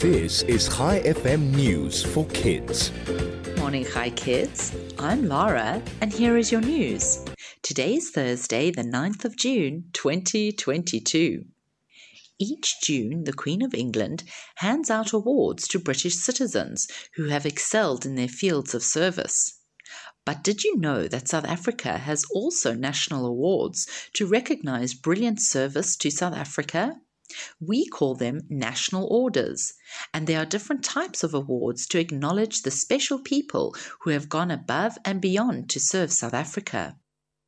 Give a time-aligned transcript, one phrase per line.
[0.00, 2.92] This is Chai FM News for Kids.
[3.58, 4.72] Morning, Hi Kids.
[4.96, 7.24] I'm Lara, and here is your news.
[7.62, 11.46] Today is Thursday, the 9th of June, 2022.
[12.38, 14.22] Each June, the Queen of England
[14.58, 16.86] hands out awards to British citizens
[17.16, 19.58] who have excelled in their fields of service.
[20.24, 25.96] But did you know that South Africa has also national awards to recognize brilliant service
[25.96, 27.00] to South Africa?
[27.60, 29.74] We call them national orders,
[30.14, 34.50] and there are different types of awards to acknowledge the special people who have gone
[34.50, 36.96] above and beyond to serve South Africa.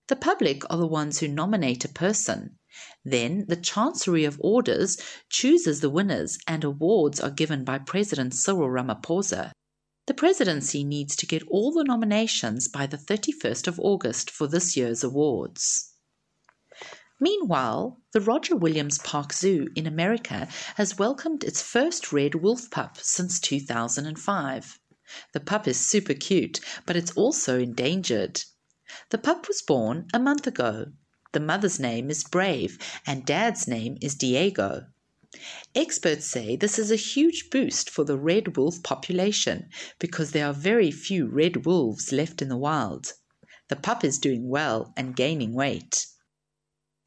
[0.09, 2.59] The public are the ones who nominate a person.
[3.05, 8.69] Then the Chancery of Orders chooses the winners, and awards are given by President Cyril
[8.69, 9.53] Ramaphosa.
[10.07, 14.77] The presidency needs to get all the nominations by the 31st of August for this
[14.77, 15.90] year's awards.
[17.23, 22.97] Meanwhile, the Roger Williams Park Zoo in America has welcomed its first red wolf pup
[22.97, 24.79] since 2005.
[25.35, 28.45] The pup is super cute, but it's also endangered.
[29.11, 30.93] The pup was born a month ago.
[31.33, 34.87] The mother's name is Brave, and dad's name is Diego.
[35.75, 40.55] Experts say this is a huge boost for the red wolf population because there are
[40.55, 43.13] very few red wolves left in the wild.
[43.69, 46.07] The pup is doing well and gaining weight.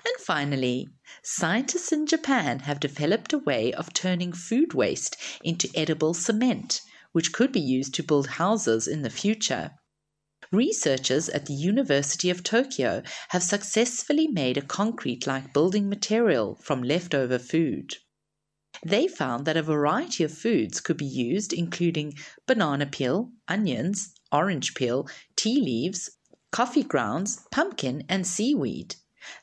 [0.06, 0.90] And finally,
[1.23, 6.82] scientists in Japan have developed a way of turning food waste into edible cement,
[7.14, 9.72] which could be used to build houses in the future.
[10.52, 16.84] Researchers at the University of Tokyo have successfully made a concrete like building material from
[16.84, 17.96] leftover food.
[18.86, 22.16] They found that a variety of foods could be used, including
[22.46, 26.09] banana peel, onions, orange peel, tea leaves,
[26.52, 28.96] coffee grounds, pumpkin, and seaweed.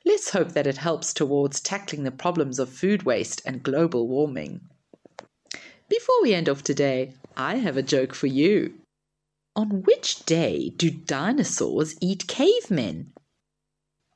[0.04, 4.60] Let's hope that it helps towards tackling the problems of food waste and global warming.
[5.88, 8.74] Before we end off today, I have a joke for you.
[9.56, 13.12] On which day do dinosaurs eat cavemen?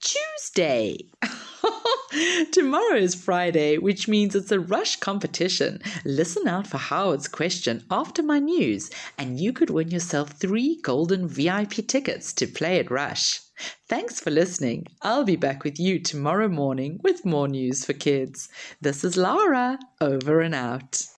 [0.00, 1.11] Tuesday!
[2.52, 5.80] Tomorrow is Friday, which means it's a rush competition.
[6.04, 11.28] Listen out for Howard's question after my news, and you could win yourself three golden
[11.28, 13.41] VIP tickets to play at Rush.
[13.88, 14.86] Thanks for listening.
[15.02, 18.48] I'll be back with you tomorrow morning with more news for kids.
[18.81, 21.06] This is Lara, over and out.